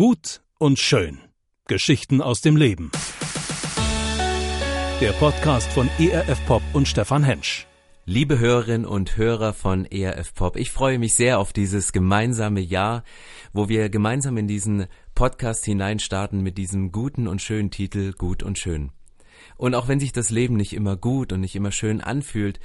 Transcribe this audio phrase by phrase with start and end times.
[0.00, 1.18] Gut und schön.
[1.68, 2.90] Geschichten aus dem Leben.
[4.98, 7.66] Der Podcast von ERF Pop und Stefan Hensch.
[8.06, 13.04] Liebe Hörerinnen und Hörer von ERF Pop, ich freue mich sehr auf dieses gemeinsame Jahr,
[13.52, 18.58] wo wir gemeinsam in diesen Podcast hineinstarten mit diesem guten und schönen Titel Gut und
[18.58, 18.92] schön.
[19.58, 22.58] Und auch wenn sich das Leben nicht immer gut und nicht immer schön anfühlt,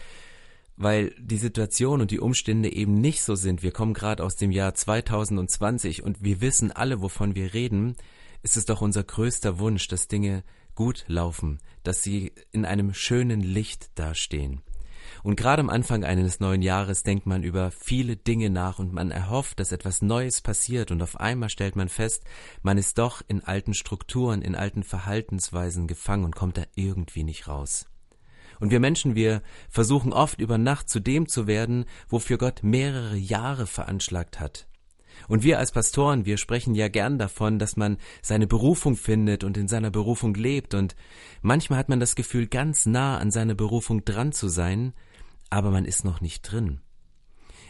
[0.77, 3.63] weil die Situation und die Umstände eben nicht so sind.
[3.63, 7.95] Wir kommen gerade aus dem Jahr 2020 und wir wissen alle, wovon wir reden.
[8.43, 10.43] Ist es doch unser größter Wunsch, dass Dinge
[10.75, 14.61] gut laufen, dass sie in einem schönen Licht dastehen.
[15.23, 19.11] Und gerade am Anfang eines neuen Jahres denkt man über viele Dinge nach und man
[19.11, 22.23] erhofft, dass etwas Neues passiert und auf einmal stellt man fest,
[22.61, 27.47] man ist doch in alten Strukturen, in alten Verhaltensweisen gefangen und kommt da irgendwie nicht
[27.47, 27.87] raus.
[28.59, 33.15] Und wir Menschen, wir versuchen oft über Nacht zu dem zu werden, wofür Gott mehrere
[33.15, 34.67] Jahre veranschlagt hat.
[35.27, 39.57] Und wir als Pastoren, wir sprechen ja gern davon, dass man seine Berufung findet und
[39.57, 40.73] in seiner Berufung lebt.
[40.73, 40.95] Und
[41.41, 44.93] manchmal hat man das Gefühl, ganz nah an seiner Berufung dran zu sein,
[45.49, 46.81] aber man ist noch nicht drin.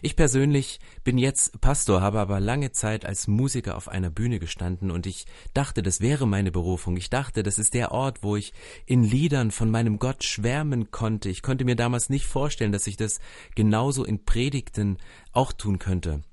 [0.05, 4.91] Ich persönlich bin jetzt Pastor, habe aber lange Zeit als Musiker auf einer Bühne gestanden
[4.91, 5.25] und ich
[5.55, 6.95] dachte, das wäre meine Berufung.
[6.95, 8.53] Ich dachte, das ist der Ort, wo ich
[8.85, 11.29] in Liedern von meinem Gott schwärmen konnte.
[11.29, 13.19] Ich konnte mir damals nicht vorstellen, dass ich das
[13.55, 14.99] genauso in Predigten
[15.31, 16.13] auch tun könnte.
[16.13, 16.23] Und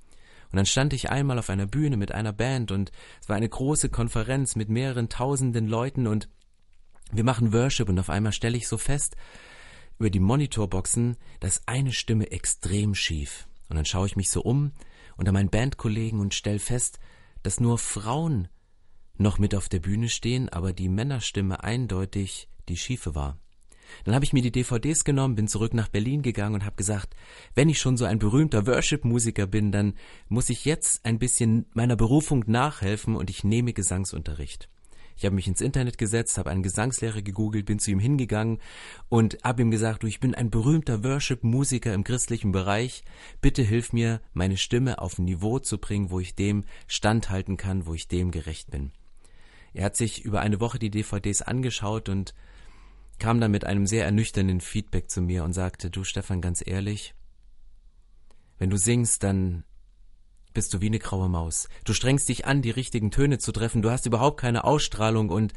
[0.53, 2.93] dann stand ich einmal auf einer Bühne mit einer Band und
[3.23, 6.29] es war eine große Konferenz mit mehreren tausenden Leuten und
[7.11, 9.17] wir machen Worship und auf einmal stelle ich so fest,
[9.99, 13.49] über die Monitorboxen, dass eine Stimme extrem schief.
[13.69, 14.73] Und dann schaue ich mich so um
[15.17, 16.99] unter meinen Bandkollegen und stell fest,
[17.43, 18.49] dass nur Frauen
[19.19, 23.39] noch mit auf der Bühne stehen, aber die Männerstimme eindeutig die schiefe war.
[24.05, 27.15] Dann habe ich mir die DVDs genommen, bin zurück nach Berlin gegangen und habe gesagt,
[27.55, 29.95] wenn ich schon so ein berühmter Worship-Musiker bin, dann
[30.29, 34.69] muss ich jetzt ein bisschen meiner Berufung nachhelfen und ich nehme Gesangsunterricht.
[35.23, 38.59] Ich habe mich ins Internet gesetzt, habe einen Gesangslehrer gegoogelt, bin zu ihm hingegangen
[39.09, 43.05] und habe ihm gesagt, du, ich bin ein berühmter Worship-Musiker im christlichen Bereich.
[43.41, 47.87] Bitte hilf mir, meine Stimme auf ein Niveau zu bringen, wo ich dem standhalten kann,
[47.87, 48.91] wo ich dem gerecht bin.
[49.75, 52.35] Er hat sich über eine Woche die DVDs angeschaut und
[53.21, 57.15] kam dann mit einem sehr ernüchternden Feedback zu mir und sagte, du Stefan, ganz ehrlich,
[58.59, 59.63] wenn du singst, dann
[60.53, 61.69] bist du wie eine graue Maus.
[61.85, 65.53] Du strengst dich an, die richtigen Töne zu treffen, du hast überhaupt keine Ausstrahlung und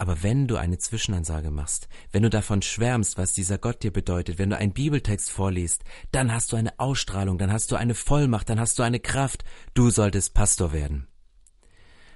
[0.00, 4.38] aber wenn du eine Zwischenansage machst, wenn du davon schwärmst, was dieser Gott dir bedeutet,
[4.38, 8.48] wenn du einen Bibeltext vorliest, dann hast du eine Ausstrahlung, dann hast du eine Vollmacht,
[8.48, 9.44] dann hast du eine Kraft,
[9.74, 11.06] du solltest Pastor werden.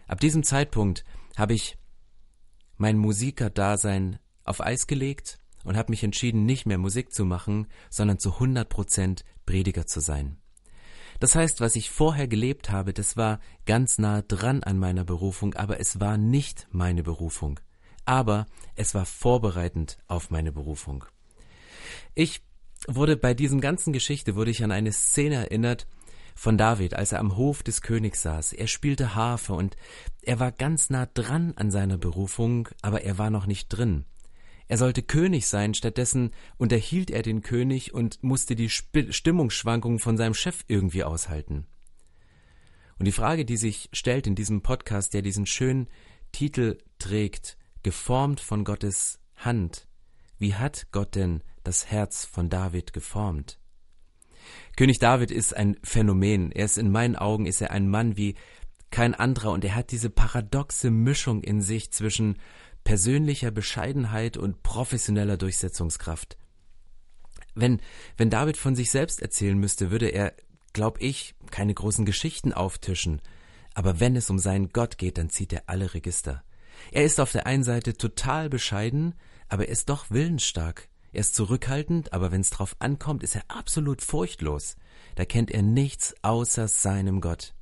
[0.07, 1.05] Ab diesem Zeitpunkt
[1.37, 1.77] habe ich
[2.79, 8.19] mein Musikerdasein auf Eis gelegt und habe mich entschieden, nicht mehr Musik zu machen, sondern
[8.19, 10.39] zu 100 Prozent Prediger zu sein.
[11.21, 15.55] Das heißt, was ich vorher gelebt habe, das war ganz nah dran an meiner Berufung,
[15.55, 17.61] aber es war nicht meine Berufung.
[18.05, 21.05] Aber es war vorbereitend auf meine Berufung.
[22.15, 22.43] Ich
[22.87, 25.87] wurde bei diesem ganzen Geschichte, wurde ich an eine Szene erinnert,
[26.35, 28.53] von David, als er am Hof des Königs saß.
[28.53, 29.77] Er spielte Harfe und
[30.23, 34.05] er war ganz nah dran an seiner Berufung, aber er war noch nicht drin.
[34.67, 40.17] Er sollte König sein, stattdessen unterhielt er den König und musste die Sp Stimmungsschwankungen von
[40.17, 41.67] seinem Chef irgendwie aushalten.
[42.99, 45.89] Und die Frage, die sich stellt in diesem Podcast, der diesen schönen
[46.33, 49.87] Titel trägt, geformt von Gottes Hand,
[50.39, 53.59] wie hat Gott denn das Herz von David geformt?
[54.77, 56.53] König David ist ein Phänomen.
[56.53, 58.35] Er ist in meinen Augen ist er ein Mann wie
[58.91, 62.39] kein anderer und er hat diese paradoxe Mischung in sich zwischen
[62.85, 66.37] persönlicher Bescheidenheit und professioneller Durchsetzungskraft.
[67.55, 67.81] Wenn,
[68.17, 70.35] wenn David von sich selbst erzählen müsste, würde er,
[70.73, 73.21] glaub ich, keine großen Geschichten auftischen.
[73.75, 76.43] Aber wenn es um seinen Gott geht, dann zieht er alle Register.
[76.93, 79.15] Er ist auf der einen Seite total bescheiden,
[79.49, 80.89] aber er ist doch willensstark.
[81.13, 84.77] Er ist zurückhaltend, aber wenn es drauf ankommt, ist er absolut furchtlos.
[85.15, 87.55] Da kennt er nichts außer seinem Gott.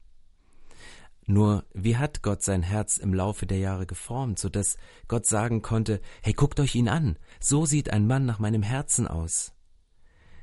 [1.26, 4.76] Nur wie hat Gott sein Herz im Laufe der Jahre geformt, so dass
[5.06, 9.06] Gott sagen konnte, hey, guckt euch ihn an, so sieht ein Mann nach meinem Herzen
[9.06, 9.54] aus.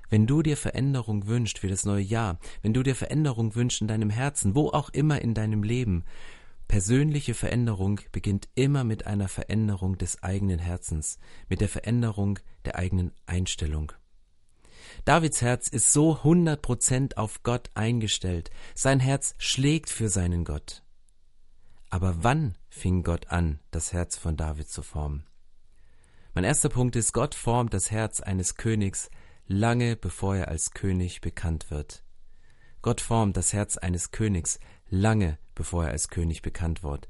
[0.09, 3.87] Wenn du dir Veränderung wünschst für das neue Jahr, wenn du dir Veränderung wünschst in
[3.87, 6.05] deinem Herzen, wo auch immer in deinem Leben,
[6.67, 11.19] persönliche Veränderung beginnt immer mit einer Veränderung des eigenen Herzens,
[11.49, 13.91] mit der Veränderung der eigenen Einstellung.
[15.05, 18.51] Davids Herz ist so hundert Prozent auf Gott eingestellt.
[18.75, 20.83] Sein Herz schlägt für seinen Gott.
[21.89, 25.25] Aber wann fing Gott an, das Herz von David zu formen?
[26.33, 29.09] Mein erster Punkt ist, Gott formt das Herz eines Königs
[29.47, 32.03] lange bevor er als König bekannt wird.
[32.81, 34.59] Gott formt das Herz eines Königs
[34.89, 37.07] lange bevor er als König bekannt wurde.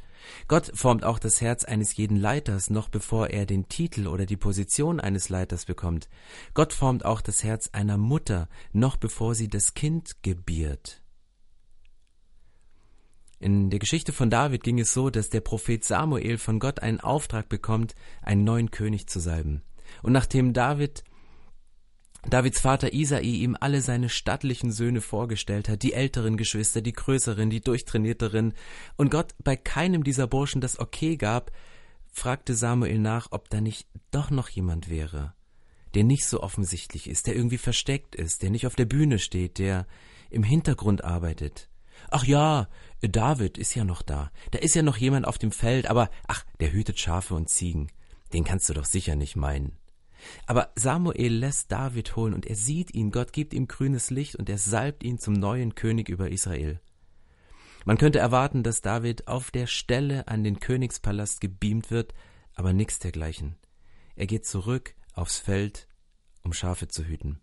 [0.47, 4.37] Gott formt auch das Herz eines jeden Leiters, noch bevor er den Titel oder die
[4.37, 6.09] Position eines Leiters bekommt.
[6.53, 11.01] Gott formt auch das Herz einer Mutter, noch bevor sie das Kind gebiert.
[13.39, 16.99] In der Geschichte von David ging es so, dass der Prophet Samuel von Gott einen
[16.99, 19.61] Auftrag bekommt, einen neuen König zu salben.
[20.03, 21.03] Und nachdem David
[22.27, 27.49] Davids Vater Isai ihm alle seine stattlichen Söhne vorgestellt hat, die älteren Geschwister, die größeren,
[27.49, 28.53] die durchtrainierteren,
[28.97, 31.51] und Gott bei keinem dieser Burschen das Okay gab,
[32.11, 35.33] fragte Samuel nach, ob da nicht doch noch jemand wäre,
[35.95, 39.57] der nicht so offensichtlich ist, der irgendwie versteckt ist, der nicht auf der Bühne steht,
[39.57, 39.87] der
[40.29, 41.69] im Hintergrund arbeitet.
[42.11, 42.67] Ach ja,
[43.01, 44.31] David ist ja noch da.
[44.51, 47.89] Da ist ja noch jemand auf dem Feld, aber ach, der hütet Schafe und Ziegen.
[48.33, 49.78] Den kannst du doch sicher nicht meinen.
[50.45, 54.49] Aber Samuel lässt David holen und er sieht ihn, Gott gibt ihm grünes Licht und
[54.49, 56.79] er salbt ihn zum neuen König über Israel.
[57.85, 62.13] Man könnte erwarten, dass David auf der Stelle an den Königspalast gebeamt wird,
[62.53, 63.55] aber nichts dergleichen.
[64.15, 65.87] Er geht zurück aufs Feld,
[66.43, 67.39] um Schafe zu hüten.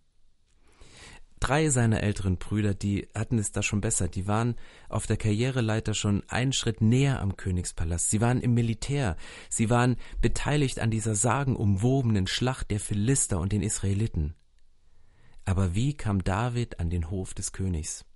[1.39, 4.55] Drei seiner älteren Brüder, die hatten es da schon besser, die waren
[4.89, 9.17] auf der Karriereleiter schon einen Schritt näher am Königspalast, sie waren im Militär,
[9.51, 14.35] sie waren beteiligt an dieser sagenumwobenen Schlacht der Philister und den Israeliten.
[15.45, 18.07] Aber wie kam David an den Hof des Königs?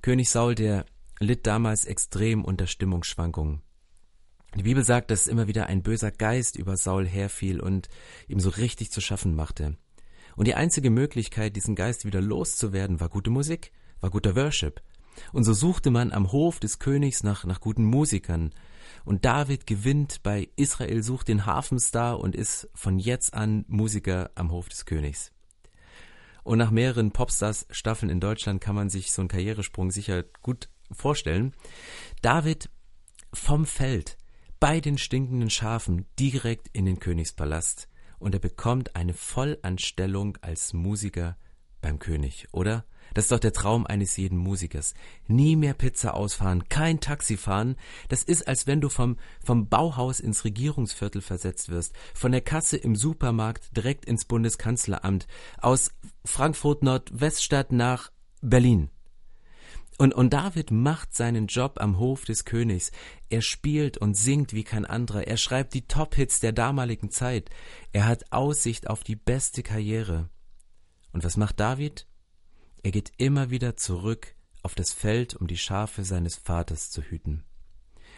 [0.00, 0.86] König Saul, der
[1.20, 3.62] litt damals extrem unter Stimmungsschwankungen.
[4.56, 7.88] Die Bibel sagt, dass immer wieder ein böser Geist über Saul herfiel und
[8.26, 9.76] ihm so richtig zu schaffen machte.
[10.36, 14.82] Und die einzige Möglichkeit, diesen Geist wieder loszuwerden, war gute Musik, war guter Worship.
[15.32, 18.52] Und so suchte man am Hof des Königs nach, nach guten Musikern.
[19.04, 24.50] Und David gewinnt bei Israel sucht den Hafenstar und ist von jetzt an Musiker am
[24.50, 25.32] Hof des Königs.
[26.44, 31.54] Und nach mehreren Popstars-Staffeln in Deutschland kann man sich so einen Karrieresprung sicher gut vorstellen.
[32.22, 32.70] David
[33.32, 34.16] vom Feld
[34.60, 37.88] bei den stinkenden Schafen direkt in den Königspalast
[38.18, 41.36] und er bekommt eine Vollanstellung als Musiker
[41.80, 42.84] beim König, oder?
[43.14, 44.94] Das ist doch der Traum eines jeden Musikers.
[45.26, 47.76] Nie mehr Pizza ausfahren, kein Taxi fahren.
[48.08, 52.76] Das ist, als wenn du vom, vom Bauhaus ins Regierungsviertel versetzt wirst, von der Kasse
[52.76, 55.26] im Supermarkt direkt ins Bundeskanzleramt,
[55.58, 55.92] aus
[56.24, 58.10] Frankfurt Nordweststadt nach
[58.42, 58.90] Berlin.
[59.98, 62.92] Und, und David macht seinen Job am Hof des Königs.
[63.30, 65.26] Er spielt und singt wie kein anderer.
[65.26, 67.48] Er schreibt die Top-Hits der damaligen Zeit.
[67.92, 70.28] Er hat Aussicht auf die beste Karriere.
[71.12, 72.06] Und was macht David?
[72.82, 77.44] Er geht immer wieder zurück auf das Feld, um die Schafe seines Vaters zu hüten.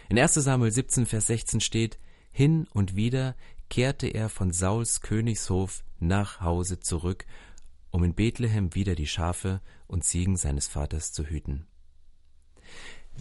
[0.08, 1.98] In 1 Samuel 17, Vers 16 steht,
[2.32, 3.36] hin und wieder
[3.70, 7.24] kehrte er von Sauls Königshof nach Hause zurück
[7.90, 11.66] um in Bethlehem wieder die Schafe und Ziegen seines Vaters zu hüten.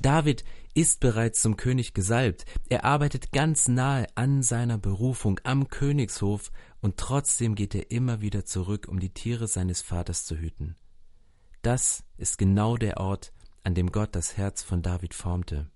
[0.02, 6.52] David ist bereits zum König gesalbt, er arbeitet ganz nahe an seiner Berufung am Königshof,
[6.82, 10.76] und trotzdem geht er immer wieder zurück, um die Tiere seines Vaters zu hüten.
[11.64, 13.34] Das ist genau der Ort,
[13.64, 15.70] an dem Gott das Herz von David formte.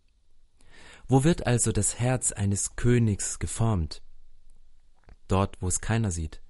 [1.07, 4.01] Wo wird also das Herz eines Königs geformt?
[5.27, 6.41] Dort, wo es keiner sieht,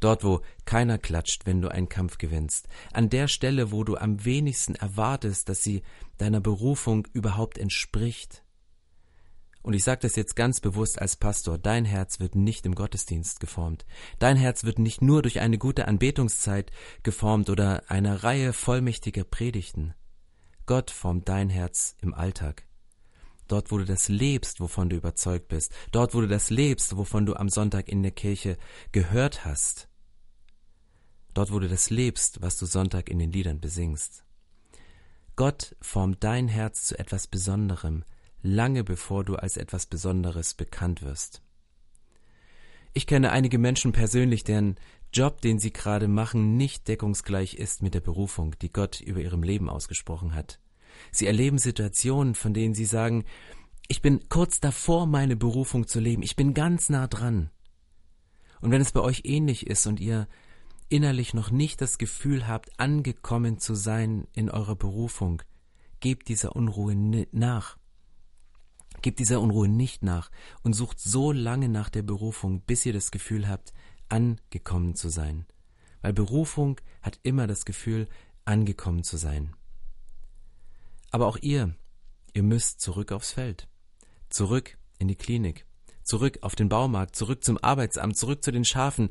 [0.00, 4.24] dort wo keiner klatscht, wenn du einen Kampf gewinnst, an der Stelle, wo du am
[4.24, 5.82] wenigsten erwartest, dass sie
[6.18, 8.42] deiner Berufung überhaupt entspricht.
[9.62, 13.40] Und ich sage das jetzt ganz bewusst als Pastor, dein Herz wird nicht im Gottesdienst
[13.40, 13.84] geformt.
[14.18, 16.70] Dein Herz wird nicht nur durch eine gute Anbetungszeit
[17.02, 19.94] geformt oder eine Reihe vollmächtiger Predigten.
[20.64, 22.67] Gott formt dein Herz im Alltag.
[23.48, 25.72] Dort, wo du das lebst, wovon du überzeugt bist.
[25.90, 28.58] Dort, wo du das lebst, wovon du am Sonntag in der Kirche
[28.92, 29.88] gehört hast.
[31.34, 34.24] Dort, wo du das lebst, was du Sonntag in den Liedern besingst.
[35.34, 38.04] Gott formt dein Herz zu etwas Besonderem,
[38.42, 41.42] lange bevor du als etwas Besonderes bekannt wirst.
[42.92, 44.76] Ich kenne einige Menschen persönlich, deren
[45.12, 49.42] Job, den sie gerade machen, nicht deckungsgleich ist mit der Berufung, die Gott über ihrem
[49.42, 50.58] Leben ausgesprochen hat.
[51.10, 53.24] Sie erleben Situationen, von denen sie sagen,
[53.88, 57.50] ich bin kurz davor, meine Berufung zu leben, ich bin ganz nah dran.
[58.60, 60.28] Und wenn es bei euch ähnlich ist und ihr
[60.88, 65.42] innerlich noch nicht das Gefühl habt, angekommen zu sein in eurer Berufung,
[66.00, 66.94] gebt dieser Unruhe
[67.32, 67.78] nach.
[69.00, 70.30] Gebt dieser Unruhe nicht nach
[70.62, 73.72] und sucht so lange nach der Berufung, bis ihr das Gefühl habt,
[74.08, 75.46] angekommen zu sein.
[76.02, 78.08] Weil Berufung hat immer das Gefühl,
[78.44, 79.54] angekommen zu sein.
[81.10, 81.74] Aber auch ihr,
[82.34, 83.68] ihr müsst zurück aufs Feld,
[84.28, 85.66] zurück in die Klinik,
[86.02, 89.10] zurück auf den Baumarkt, zurück zum Arbeitsamt, zurück zu den Schafen.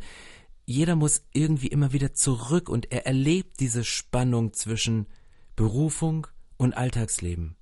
[0.65, 5.07] Jeder muss irgendwie immer wieder zurück und er erlebt diese Spannung zwischen
[5.55, 6.27] Berufung
[6.57, 7.55] und Alltagsleben.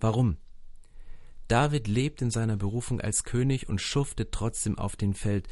[0.00, 0.36] Warum?
[1.48, 5.48] David lebt in seiner Berufung als König und schuftet trotzdem auf dem Feld.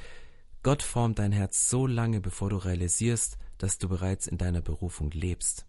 [0.62, 5.11] Gott formt dein Herz so lange, bevor du realisierst, dass du bereits in deiner Berufung
[5.11, 5.66] lebst.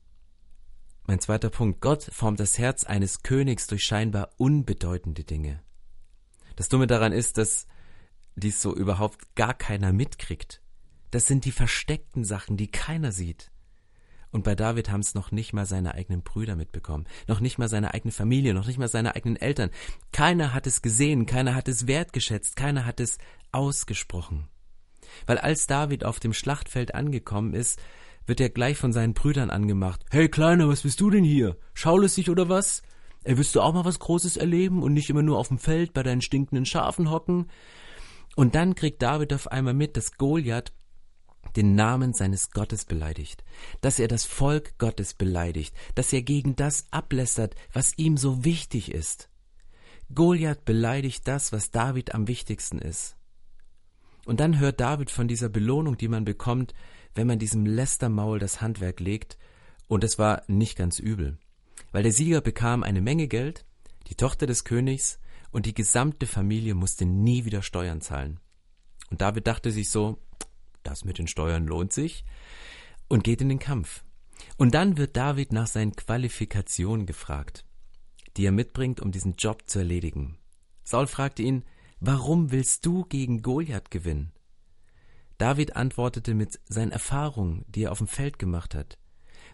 [1.06, 1.82] Mein zweiter Punkt.
[1.82, 5.62] Gott formt das Herz eines Königs durch scheinbar unbedeutende Dinge.
[6.56, 7.68] Das Dumme daran ist, dass
[8.36, 10.62] dies so überhaupt gar keiner mitkriegt.
[11.12, 13.52] Das sind die versteckten Sachen, die keiner sieht.
[14.32, 17.70] Und bei David haben es noch nicht mal seine eigenen Brüder mitbekommen, noch nicht mal
[17.70, 19.70] seine eigene Familie, noch nicht mal seine eigenen Eltern.
[20.12, 23.20] Keiner hat es gesehen, keiner hat es wertgeschätzt, keiner hat es
[23.52, 24.48] ausgesprochen.
[25.28, 27.80] Weil als David auf dem Schlachtfeld angekommen ist,
[28.26, 30.04] wird er gleich von seinen Brüdern angemacht.
[30.12, 31.58] Hey Kleiner, was bist du denn hier?
[31.74, 32.82] Schaulustig oder was?
[33.24, 35.94] Ey, willst du auch mal was Großes erleben und nicht immer nur auf dem Feld
[35.94, 37.50] bei deinen stinkenden Schafen hocken?
[38.36, 40.74] Und dann kriegt David auf einmal mit, dass Goliath
[41.56, 43.44] den Namen seines Gottes beleidigt,
[43.82, 48.92] dass er das Volk Gottes beleidigt, dass er gegen das ablästert, was ihm so wichtig
[48.92, 49.30] ist.
[50.14, 53.16] Goliath beleidigt das, was David am wichtigsten ist.
[54.26, 56.74] Und dann hört David von dieser Belohnung, die man bekommt,
[57.16, 59.38] wenn man diesem Lästermaul das Handwerk legt,
[59.88, 61.38] und es war nicht ganz übel,
[61.92, 63.66] weil der Sieger bekam eine Menge Geld,
[64.08, 65.20] die Tochter des Königs
[65.52, 68.40] und die gesamte Familie musste nie wieder Steuern zahlen.
[69.12, 70.20] Und David dachte sich so,
[70.82, 72.26] das mit den Steuern lohnt sich,
[73.08, 74.04] und geht in den Kampf.
[74.58, 77.66] Und dann wird David nach seinen Qualifikationen gefragt,
[78.36, 80.38] die er mitbringt, um diesen Job zu erledigen.
[80.84, 81.64] Saul fragte ihn,
[82.00, 84.33] warum willst du gegen Goliath gewinnen?
[85.38, 88.98] David antwortete mit seinen Erfahrungen, die er auf dem Feld gemacht hat.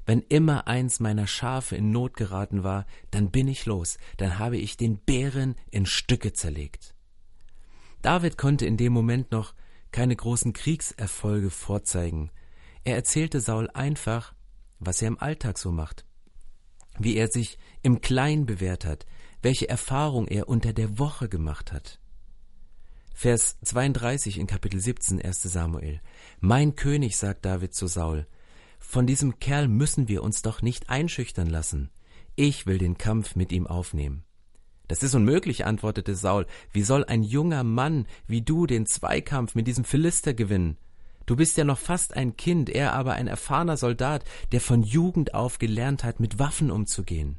[0.05, 4.57] Wenn immer eins meiner Schafe in Not geraten war, dann bin ich los, dann habe
[4.57, 6.95] ich den Bären in Stücke zerlegt.
[8.01, 9.53] David konnte in dem Moment noch
[9.91, 12.31] keine großen Kriegserfolge vorzeigen.
[12.83, 14.33] Er erzählte Saul einfach,
[14.79, 16.05] was er im Alltag so macht,
[16.97, 19.05] wie er sich im Kleinen bewährt hat,
[19.41, 21.98] welche Erfahrung er unter der Woche gemacht hat.
[23.21, 25.99] Vers 32 in Kapitel 17 1 Samuel.
[26.39, 28.25] Mein König, sagt David zu Saul,
[28.79, 31.89] von diesem Kerl müssen wir uns doch nicht einschüchtern lassen.
[32.37, 34.23] Ich will den Kampf mit ihm aufnehmen.
[34.87, 36.45] Das ist unmöglich, antwortete Saul.
[36.71, 40.77] Wie soll ein junger Mann wie du den Zweikampf mit diesem Philister gewinnen?
[41.25, 44.23] Du bist ja noch fast ein Kind, er aber ein erfahrener Soldat,
[44.53, 47.37] der von Jugend auf gelernt hat, mit Waffen umzugehen.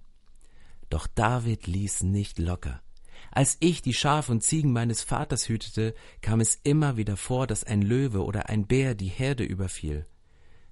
[0.91, 2.83] Doch David ließ nicht locker.
[3.31, 7.65] Als ich die Schafe und Ziegen meines Vaters hütete, kam es immer wieder vor, dass
[7.65, 10.07] ein Löwe oder ein Bär die Herde überfiel,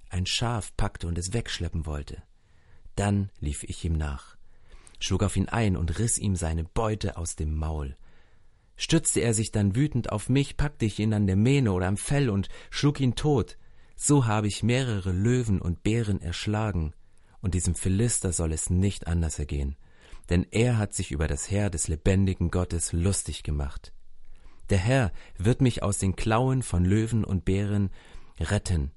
[0.09, 2.23] ein Schaf packte und es wegschleppen wollte.
[2.95, 4.39] Dann lief ich ihm nach
[4.99, 7.95] schlug auf ihn ein und riß ihm seine Beute aus dem Maul.
[8.75, 11.97] Stützte er sich dann wütend auf mich, packte ich ihn an der Mähne oder am
[11.97, 13.57] Fell und schlug ihn tot.
[13.95, 16.93] So habe ich mehrere Löwen und Bären erschlagen,
[17.41, 19.75] und diesem Philister soll es nicht anders ergehen,
[20.29, 23.93] denn er hat sich über das Heer des lebendigen Gottes lustig gemacht.
[24.69, 27.89] Der Herr wird mich aus den Klauen von Löwen und Bären
[28.39, 28.91] retten.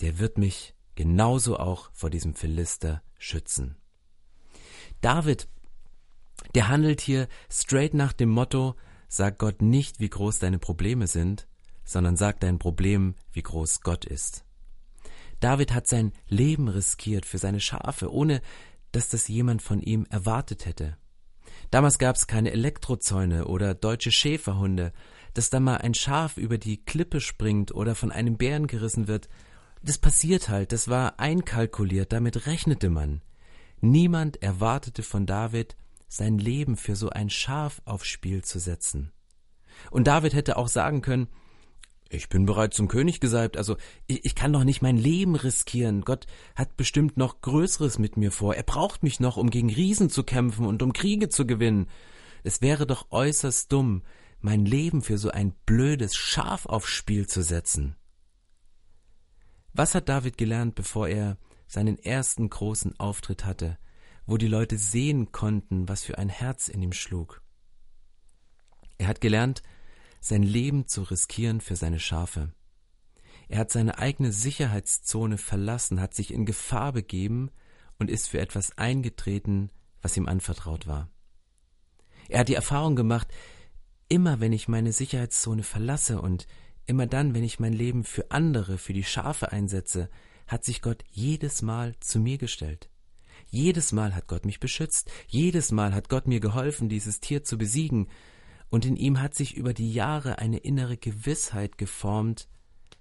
[0.00, 3.76] Der wird mich genauso auch vor diesem Philister schützen.
[5.00, 5.48] David,
[6.54, 8.74] der handelt hier straight nach dem Motto,
[9.08, 11.48] sag Gott nicht, wie groß deine Probleme sind,
[11.84, 14.44] sondern sag dein Problem, wie groß Gott ist.
[15.40, 18.42] David hat sein Leben riskiert für seine Schafe, ohne
[18.98, 20.96] dass das jemand von ihm erwartet hätte.
[21.70, 24.92] Damals gab es keine Elektrozäune oder deutsche Schäferhunde,
[25.34, 29.28] dass da mal ein Schaf über die Klippe springt oder von einem Bären gerissen wird.
[29.84, 33.22] Das passiert halt, das war einkalkuliert, damit rechnete man.
[33.80, 35.76] Niemand erwartete von David,
[36.08, 39.12] sein Leben für so ein Schaf aufs Spiel zu setzen.
[39.92, 41.28] Und David hätte auch sagen können,
[42.10, 46.02] ich bin bereits zum König gesalbt, also ich, ich, kann doch nicht mein Leben riskieren.
[46.02, 48.54] Gott hat bestimmt noch Größeres mit mir vor.
[48.54, 51.88] Er braucht mich noch, um gegen Riesen zu kämpfen und um Kriege zu gewinnen.
[52.44, 54.02] Es wäre doch äußerst dumm,
[54.40, 57.96] mein Leben für so ein blödes Schaf aufs Spiel zu setzen.
[59.74, 61.36] Was hat David gelernt, bevor er
[61.66, 63.78] seinen ersten großen Auftritt hatte,
[64.24, 67.42] wo die Leute sehen konnten, was für ein Herz in ihm schlug.
[68.96, 69.62] Er hat gelernt,
[70.20, 72.52] sein Leben zu riskieren für seine Schafe.
[73.48, 77.50] Er hat seine eigene Sicherheitszone verlassen, hat sich in Gefahr begeben
[77.98, 79.70] und ist für etwas eingetreten,
[80.02, 81.10] was ihm anvertraut war.
[82.28, 83.28] Er hat die Erfahrung gemacht,
[84.08, 86.46] immer wenn ich meine Sicherheitszone verlasse und
[86.84, 90.10] immer dann, wenn ich mein Leben für andere, für die Schafe einsetze,
[90.46, 92.90] hat sich Gott jedes Mal zu mir gestellt.
[93.50, 97.56] Jedes Mal hat Gott mich beschützt, jedes Mal hat Gott mir geholfen, dieses Tier zu
[97.56, 98.08] besiegen,
[98.70, 102.48] und in ihm hat sich über die Jahre eine innere Gewissheit geformt,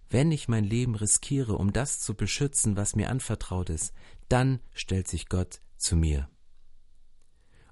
[0.10, 3.94] wenn ich mein Leben riskiere, um das zu beschützen, was mir anvertraut ist,
[4.30, 6.30] dann stellt sich Gott zu mir.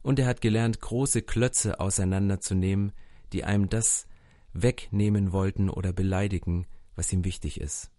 [0.06, 2.92] und er hat gelernt, große Klötze auseinanderzunehmen,
[3.34, 4.06] die einem das
[4.54, 7.92] wegnehmen wollten oder beleidigen, was ihm wichtig ist.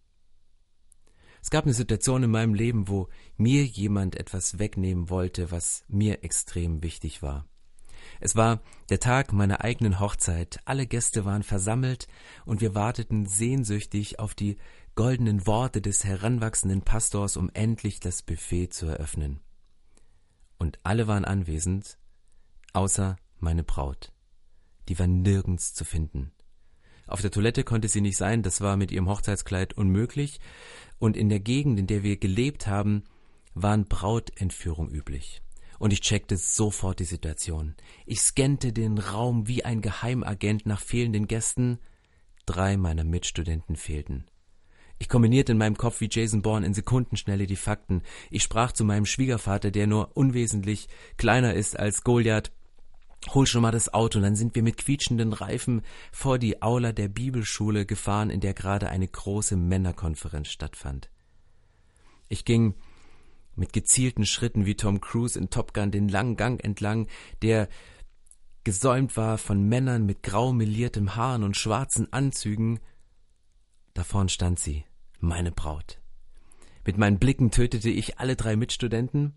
[1.43, 6.23] Es gab eine Situation in meinem Leben, wo mir jemand etwas wegnehmen wollte, was mir
[6.23, 7.49] extrem wichtig war.
[8.21, 12.09] Es war der Tag meiner eigenen Hochzeit, alle Gäste waren versammelt
[12.45, 14.57] und wir warteten sehnsüchtig auf die
[14.95, 19.41] goldenen Worte des heranwachsenden Pastors, um endlich das Buffet zu eröffnen.
[20.59, 21.99] Und alle waren anwesend,
[22.73, 24.13] außer meine Braut.
[24.89, 26.33] Die war nirgends zu finden.
[27.07, 30.41] Auf der Toilette konnte sie nicht sein, das war mit ihrem Hochzeitskleid unmöglich,
[30.99, 33.05] und in der Gegend, in der wir gelebt haben,
[33.55, 35.43] waren Brautentführung üblich.
[35.79, 37.75] Und ich checkte sofort die Situation.
[38.07, 41.79] Ich scannte den Raum wie ein Geheimagent nach fehlenden Gästen.
[42.47, 44.27] Drei meiner Mitstudenten fehlten.
[44.99, 48.03] Ich kombinierte in meinem Kopf wie Jason Bourne in Sekundenschnelle die Fakten.
[48.31, 52.51] Ich sprach zu meinem Schwiegervater, der nur unwesentlich kleiner ist als Goliath.
[53.35, 56.93] Hol schon mal das Auto, und dann sind wir mit quietschenden Reifen vor die Aula
[56.93, 61.11] der Bibelschule gefahren, in der gerade eine große Männerkonferenz stattfand.
[62.29, 62.75] Ich ging
[63.57, 67.09] mit gezielten Schritten wie Tom Cruise in Top Gun den langen Gang entlang,
[67.43, 67.69] der
[68.65, 72.81] gesäumt war von Männern mit grau meliertem Haaren und schwarzen Anzügen.
[73.95, 74.85] Da vorn stand sie,
[75.19, 76.01] meine Braut.
[76.85, 79.35] Mit meinen Blicken tötete ich alle drei Mitstudenten,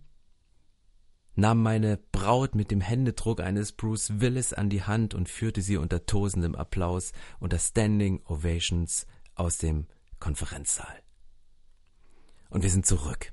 [1.35, 5.77] nahm meine Braut mit dem Händedruck eines Bruce Willis an die Hand und führte sie
[5.77, 9.87] unter tosendem Applaus unter Standing Ovations aus dem
[10.19, 11.01] Konferenzsaal.
[12.49, 13.31] Und wir sind zurück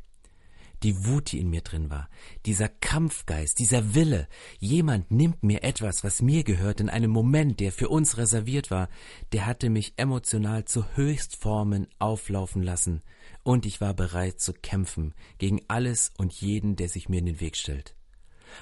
[0.82, 2.08] die Wut, die in mir drin war,
[2.44, 4.28] dieser Kampfgeist, dieser Wille,
[4.58, 8.88] jemand nimmt mir etwas, was mir gehört, in einem Moment, der für uns reserviert war,
[9.32, 13.02] der hatte mich emotional zu Höchstformen auflaufen lassen,
[13.42, 17.40] und ich war bereit zu kämpfen gegen alles und jeden, der sich mir in den
[17.40, 17.94] Weg stellt.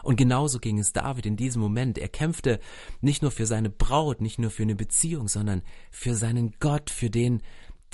[0.02, 1.99] Und genauso ging es David in diesem Moment.
[1.99, 2.61] Er kämpfte
[3.00, 7.11] nicht nur für seine Braut, nicht nur für eine Beziehung, sondern für seinen Gott, für
[7.11, 7.42] den,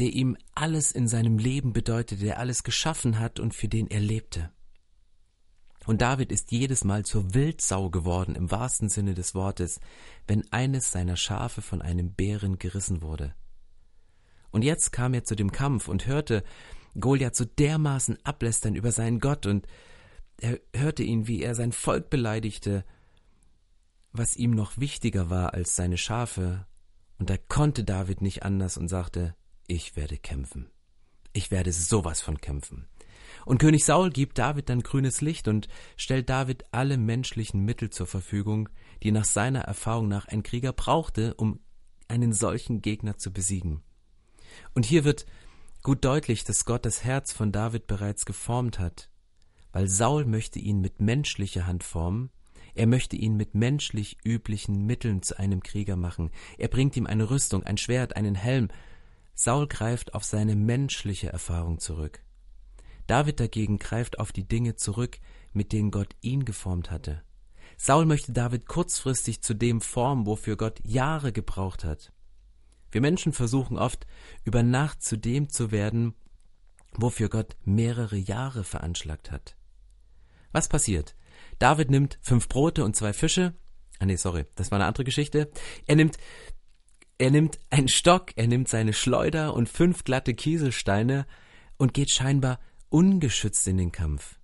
[0.00, 4.00] der ihm alles in seinem Leben bedeutete, der alles geschaffen hat und für den er
[4.00, 4.50] lebte.
[5.86, 9.80] Und David ist jedes Mal zur Wildsau geworden im wahrsten Sinne des Wortes,
[10.26, 13.34] wenn eines seiner Schafe von einem Bären gerissen wurde.
[14.50, 16.44] Und jetzt kam er zu dem Kampf und hörte
[16.98, 19.66] Goliath so dermaßen ablästern über seinen Gott und
[20.38, 22.84] er hörte ihn, wie er sein Volk beleidigte,
[24.12, 26.66] was ihm noch wichtiger war als seine Schafe,
[27.18, 29.34] und da konnte David nicht anders und sagte,
[29.70, 30.68] ich werde kämpfen.
[31.32, 32.88] Ich werde sowas von kämpfen.
[33.46, 38.08] Und König Saul gibt David dann grünes Licht und stellt David alle menschlichen Mittel zur
[38.08, 38.68] Verfügung,
[39.04, 41.60] die nach seiner Erfahrung nach ein Krieger brauchte, um
[42.08, 43.82] einen solchen Gegner zu besiegen.
[44.74, 45.24] Und hier wird
[45.84, 49.08] gut deutlich, dass Gott das Herz von David bereits geformt hat,
[49.70, 52.30] weil Saul möchte ihn mit menschlicher Hand formen,
[52.74, 57.30] er möchte ihn mit menschlich üblichen Mitteln zu einem Krieger machen, er bringt ihm eine
[57.30, 58.68] Rüstung, ein Schwert, einen Helm,
[59.34, 62.22] Saul greift auf seine menschliche Erfahrung zurück.
[63.06, 65.18] David dagegen greift auf die Dinge zurück,
[65.52, 67.22] mit denen Gott ihn geformt hatte.
[67.76, 72.12] Saul möchte David kurzfristig zu dem formen, wofür Gott Jahre gebraucht hat.
[72.90, 74.06] Wir Menschen versuchen oft,
[74.44, 76.14] über Nacht zu dem zu werden,
[76.92, 79.56] wofür Gott mehrere Jahre veranschlagt hat.
[80.52, 81.16] Was passiert?
[81.58, 83.54] David nimmt fünf Brote und zwei Fische.
[83.98, 85.50] Ah nee, sorry, das war eine andere Geschichte.
[85.86, 86.16] Er nimmt
[87.20, 91.26] er nimmt einen Stock, er nimmt seine Schleuder und fünf glatte Kieselsteine
[91.76, 94.38] und geht scheinbar ungeschützt in den Kampf.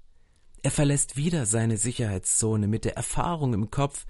[0.63, 4.05] Er verlässt wieder seine Sicherheitszone mit der Erfahrung im Kopf,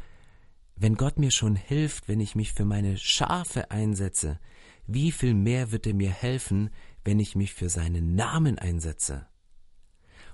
[0.74, 4.40] wenn Gott mir schon hilft, wenn ich mich für meine Schafe einsetze,
[4.88, 6.70] wie viel mehr wird er mir helfen,
[7.04, 9.28] wenn ich mich für seinen Namen einsetze?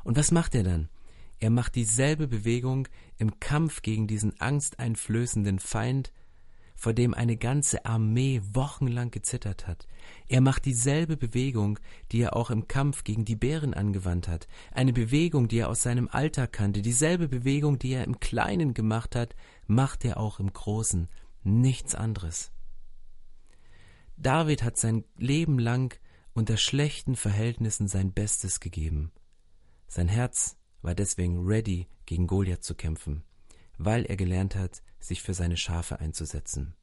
[0.05, 0.89] Und was macht er dann?
[1.39, 6.13] Er macht dieselbe Bewegung im Kampf gegen diesen angsteinflößenden Feind,
[6.83, 9.87] vor dem eine ganze Armee wochenlang gezittert hat.
[10.27, 11.79] Er macht dieselbe Bewegung,
[12.11, 15.83] die er auch im Kampf gegen die Bären angewandt hat, eine Bewegung, die er aus
[15.83, 19.37] seinem Alltag kannte, dieselbe Bewegung, die er im Kleinen gemacht hat,
[19.69, 21.09] macht er auch im Großen,
[21.45, 22.51] nichts anderes.
[24.17, 25.97] David hat sein Leben lang
[26.33, 29.13] unter schlechten Verhältnissen sein Bestes gegeben.
[29.87, 33.23] Sein Herz war deswegen ready, gegen Goliath zu kämpfen,
[33.79, 36.75] weil er gelernt hat, sich für seine Schafe einzusetzen.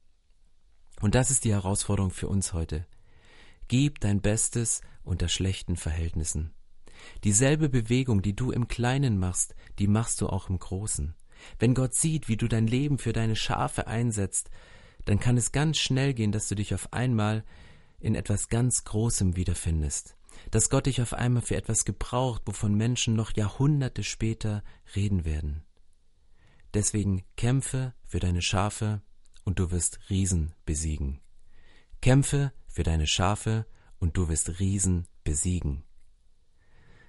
[1.00, 2.86] Und das ist die Herausforderung für uns heute.
[3.68, 6.52] Gib dein Bestes unter schlechten Verhältnissen.
[7.24, 11.14] Dieselbe Bewegung, die du im Kleinen machst, die machst du auch im Großen.
[11.58, 14.50] Wenn Gott sieht, wie du dein Leben für deine Schafe einsetzt,
[15.06, 17.44] dann kann es ganz schnell gehen, dass du dich auf einmal
[17.98, 20.16] in etwas ganz Großem wiederfindest.
[20.50, 24.62] Dass Gott dich auf einmal für etwas gebraucht, wovon Menschen noch Jahrhunderte später
[24.94, 25.62] reden werden.
[26.74, 29.02] Deswegen kämpfe für deine Schafe
[29.44, 31.20] und du wirst Riesen besiegen.
[32.00, 33.66] Kämpfe für deine Schafe
[33.98, 35.82] und du wirst Riesen besiegen.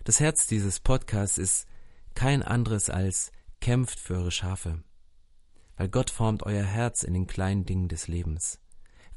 [0.03, 1.67] Das Herz dieses Podcasts ist
[2.15, 4.83] kein anderes als kämpft für eure Schafe.
[5.77, 8.59] Weil Gott formt euer Herz in den kleinen Dingen des Lebens.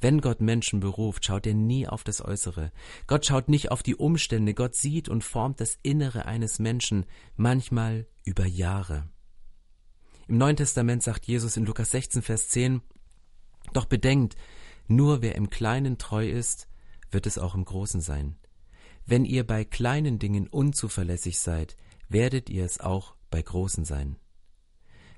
[0.00, 2.72] Wenn Gott Menschen beruft, schaut er nie auf das Äußere.
[3.06, 4.52] Gott schaut nicht auf die Umstände.
[4.52, 9.08] Gott sieht und formt das Innere eines Menschen, manchmal über Jahre.
[10.26, 12.80] Im Neuen Testament sagt Jesus in Lukas 16, Vers 10,
[13.72, 14.36] Doch bedenkt,
[14.86, 16.68] nur wer im Kleinen treu ist,
[17.10, 18.36] wird es auch im Großen sein.
[19.06, 21.76] Wenn ihr bei kleinen Dingen unzuverlässig seid,
[22.08, 24.16] werdet ihr es auch bei großen sein.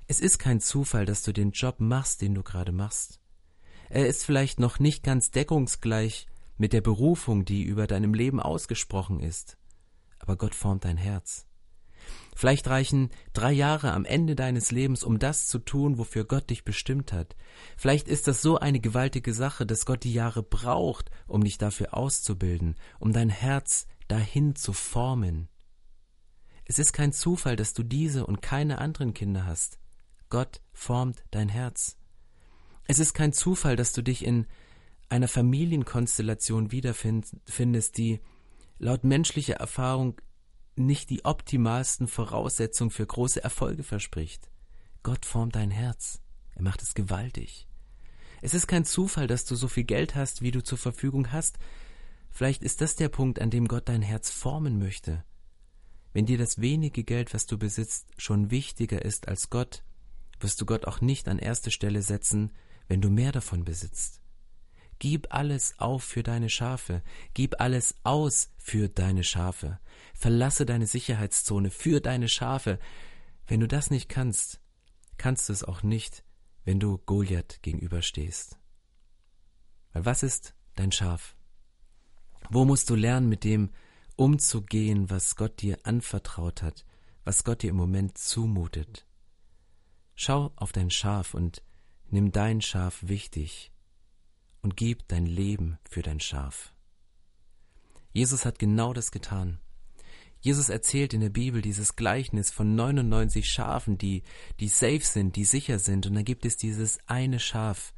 [0.09, 3.21] Es ist kein Zufall, dass du den Job machst, den du gerade machst.
[3.89, 6.27] Er ist vielleicht noch nicht ganz deckungsgleich
[6.59, 9.57] mit der Berufung, die über deinem Leben ausgesprochen ist,
[10.19, 11.47] aber Gott formt dein Herz.
[12.37, 16.65] Vielleicht reichen drei Jahre am Ende deines Lebens, um das zu tun, wofür Gott dich
[16.65, 17.35] bestimmt hat.
[17.79, 21.95] Vielleicht ist das so eine gewaltige Sache, dass Gott die Jahre braucht, um dich dafür
[21.95, 25.49] auszubilden, um dein Herz dahin zu formen.
[26.67, 29.79] Es ist kein Zufall, dass du diese und keine anderen Kinder hast.
[30.29, 31.97] Gott formt dein Herz.
[32.87, 34.47] Es ist kein Zufall, dass du dich in
[35.09, 38.21] einer Familienkonstellation wiederfindest, die
[38.79, 40.21] laut menschlicher Erfahrung
[40.79, 44.51] nicht die optimalsten Voraussetzungen für große Erfolge verspricht.
[45.03, 46.21] Gott formt dein Herz.
[46.55, 47.67] Er macht es gewaltig.
[48.43, 51.59] Es ist kein Zufall, dass du so viel Geld hast, wie du zur Verfügung hast.
[52.31, 55.25] Vielleicht ist das der Punkt, an dem Gott dein Herz formen möchte.
[56.13, 59.83] Wenn dir das wenige Geld, was du besitzt, schon wichtiger ist als Gott,
[60.41, 62.53] wirst du Gott auch nicht an erste Stelle setzen,
[62.89, 64.21] wenn du mehr davon besitzt.
[64.99, 67.03] Gib alles auf für deine Schafe,
[67.35, 69.79] gib alles aus für deine Schafe,
[70.15, 72.79] verlasse deine Sicherheitszone für deine Schafe.
[73.47, 74.61] Wenn du das nicht kannst,
[75.19, 76.25] kannst du es auch nicht,
[76.65, 78.59] wenn du Goliath gegenüberstehst.
[79.93, 81.37] Weil was ist dein Schaf?
[82.49, 83.71] Wo musst du lernen, mit dem
[84.17, 86.87] umzugehen, was Gott dir anvertraut hat,
[87.25, 89.07] was Gott dir im Moment zumutet?
[90.15, 91.63] Schau auf dein Schaf und
[92.09, 93.73] nimm dein Schaf wichtig
[94.67, 96.75] und gib dein Leben für dein Schaf.
[98.13, 99.61] Jesus hat genau das getan.
[100.41, 104.25] Jesus erzählt in der Bibel dieses Gleichnis von 99 Schafen, die,
[104.59, 107.95] die safe sind, die sicher sind, und dann gibt es dieses eine Schaf,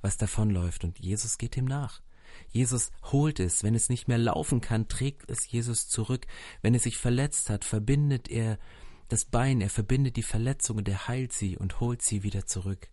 [0.00, 2.02] was davonläuft, und Jesus geht ihm nach.
[2.50, 6.26] Jesus holt es, wenn es nicht mehr laufen kann, trägt es Jesus zurück.
[6.62, 8.58] Wenn es sich verletzt hat, verbindet er
[9.06, 12.91] das Bein, er verbindet die Verletzung und er heilt sie und holt sie wieder zurück.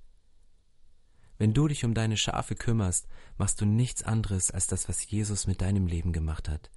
[1.40, 5.48] Wenn du dich um deine Schafe kümmerst, machst du nichts anderes als das, was Jesus
[5.48, 6.70] mit deinem Leben gemacht hat.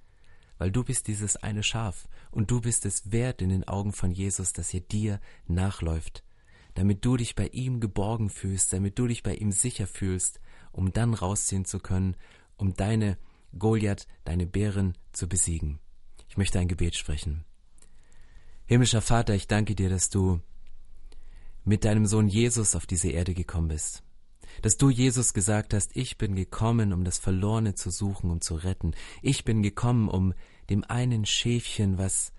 [0.57, 4.11] Weil du bist dieses eine Schaf und du bist es wert in den Augen von
[4.11, 6.23] Jesus, dass er dir nachläuft,
[6.75, 10.39] damit du dich bei ihm geborgen fühlst, damit du dich bei ihm sicher fühlst,
[10.71, 12.15] um dann rausziehen zu können,
[12.55, 13.17] um deine
[13.59, 15.79] Goliath, deine Bären zu besiegen.
[16.29, 17.43] Ich möchte ein Gebet sprechen.
[18.65, 20.39] Himmlischer Vater, ich danke dir, dass du
[21.65, 24.03] mit deinem Sohn Jesus auf diese Erde gekommen bist
[24.61, 28.55] dass du Jesus gesagt hast, ich bin gekommen, um das Verlorene zu suchen, um zu
[28.55, 28.93] retten.
[29.21, 30.33] Ich bin gekommen, um
[30.69, 32.31] dem einen Schäfchen, was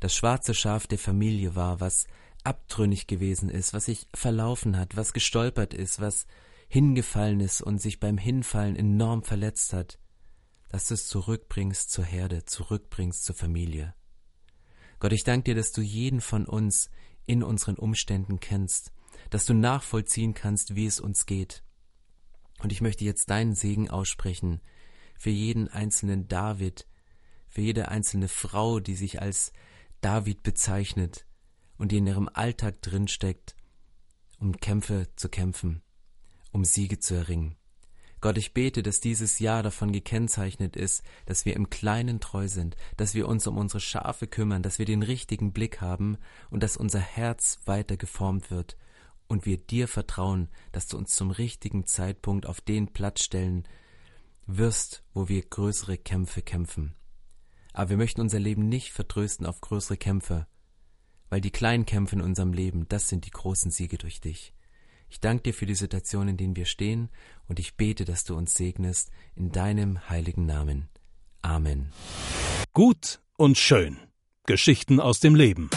[0.00, 2.06] das schwarze Schaf der Familie war, was
[2.44, 6.26] abtrünnig gewesen ist, was sich verlaufen hat, was gestolpert ist, was
[6.68, 9.98] hingefallen ist und sich beim Hinfallen enorm verletzt hat,
[10.68, 13.94] dass du es zurückbringst zur Herde, zurückbringst zur Familie.
[14.98, 16.90] Gott, ich danke dir, dass du jeden von uns
[17.26, 18.92] in unseren Umständen kennst,
[19.30, 21.62] dass du nachvollziehen kannst, wie es uns geht.
[22.62, 24.60] Und ich möchte jetzt deinen Segen aussprechen
[25.18, 26.86] für jeden einzelnen David,
[27.48, 29.52] für jede einzelne Frau, die sich als
[30.00, 31.26] David bezeichnet
[31.78, 33.56] und die in ihrem Alltag drinsteckt,
[34.38, 35.82] um Kämpfe zu kämpfen,
[36.50, 37.56] um Siege zu erringen.
[38.20, 42.76] Gott, ich bete, dass dieses Jahr davon gekennzeichnet ist, dass wir im Kleinen treu sind,
[42.96, 46.76] dass wir uns um unsere Schafe kümmern, dass wir den richtigen Blick haben und dass
[46.76, 48.76] unser Herz weiter geformt wird
[49.32, 53.66] und wir dir vertrauen, dass du uns zum richtigen Zeitpunkt auf den Platz stellen
[54.46, 56.94] wirst, wo wir größere Kämpfe kämpfen.
[57.72, 60.46] Aber wir möchten unser Leben nicht vertrösten auf größere Kämpfe,
[61.30, 64.52] weil die kleinen Kämpfe in unserem Leben, das sind die großen Siege durch dich.
[65.08, 67.08] Ich danke dir für die Situation, in denen wir stehen,
[67.48, 70.88] und ich bete, dass du uns segnest in deinem heiligen Namen.
[71.40, 71.90] Amen.
[72.74, 73.96] Gut und schön.
[74.44, 75.70] Geschichten aus dem Leben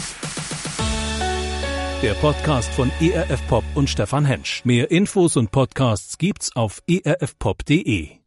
[2.05, 4.63] der Podcast von ERF Pop und Stefan Hensch.
[4.63, 8.24] Mehr Infos und Podcasts gibt's auf erfpop.de.